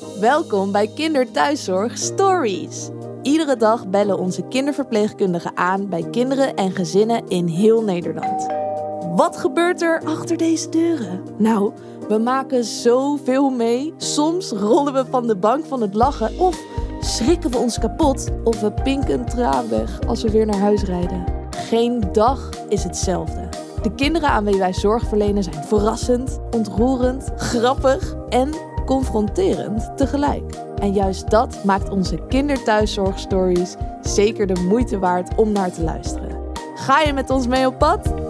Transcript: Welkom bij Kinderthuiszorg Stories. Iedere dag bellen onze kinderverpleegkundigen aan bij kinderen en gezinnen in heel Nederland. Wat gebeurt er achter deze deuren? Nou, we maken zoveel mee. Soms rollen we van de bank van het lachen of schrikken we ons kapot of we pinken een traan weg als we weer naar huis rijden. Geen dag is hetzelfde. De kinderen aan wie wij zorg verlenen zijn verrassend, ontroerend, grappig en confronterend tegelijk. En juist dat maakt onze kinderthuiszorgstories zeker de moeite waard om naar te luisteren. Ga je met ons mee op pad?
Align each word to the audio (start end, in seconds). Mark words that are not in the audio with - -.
Welkom 0.00 0.72
bij 0.72 0.86
Kinderthuiszorg 0.94 1.98
Stories. 1.98 2.88
Iedere 3.22 3.56
dag 3.56 3.88
bellen 3.88 4.18
onze 4.18 4.42
kinderverpleegkundigen 4.48 5.56
aan 5.56 5.88
bij 5.88 6.06
kinderen 6.10 6.54
en 6.54 6.72
gezinnen 6.72 7.28
in 7.28 7.46
heel 7.46 7.82
Nederland. 7.82 8.46
Wat 9.16 9.36
gebeurt 9.36 9.82
er 9.82 10.02
achter 10.04 10.36
deze 10.36 10.68
deuren? 10.68 11.22
Nou, 11.38 11.72
we 12.08 12.18
maken 12.18 12.64
zoveel 12.64 13.50
mee. 13.50 13.94
Soms 13.96 14.50
rollen 14.50 14.92
we 14.92 15.04
van 15.10 15.26
de 15.26 15.36
bank 15.36 15.64
van 15.64 15.80
het 15.80 15.94
lachen 15.94 16.38
of 16.38 16.58
schrikken 17.00 17.50
we 17.50 17.58
ons 17.58 17.78
kapot 17.78 18.28
of 18.44 18.60
we 18.60 18.72
pinken 18.72 19.18
een 19.18 19.26
traan 19.26 19.68
weg 19.68 20.00
als 20.06 20.22
we 20.22 20.30
weer 20.30 20.46
naar 20.46 20.60
huis 20.60 20.82
rijden. 20.82 21.24
Geen 21.50 22.04
dag 22.12 22.50
is 22.68 22.84
hetzelfde. 22.84 23.48
De 23.82 23.94
kinderen 23.94 24.28
aan 24.28 24.44
wie 24.44 24.58
wij 24.58 24.72
zorg 24.72 25.08
verlenen 25.08 25.42
zijn 25.42 25.64
verrassend, 25.64 26.38
ontroerend, 26.50 27.32
grappig 27.36 28.14
en 28.28 28.69
confronterend 28.90 29.96
tegelijk. 29.96 30.54
En 30.78 30.92
juist 30.92 31.30
dat 31.30 31.64
maakt 31.64 31.90
onze 31.90 32.26
kinderthuiszorgstories 32.28 33.74
zeker 34.00 34.46
de 34.46 34.60
moeite 34.68 34.98
waard 34.98 35.34
om 35.34 35.52
naar 35.52 35.72
te 35.72 35.82
luisteren. 35.82 36.38
Ga 36.74 37.00
je 37.00 37.12
met 37.12 37.30
ons 37.30 37.46
mee 37.46 37.66
op 37.66 37.78
pad? 37.78 38.29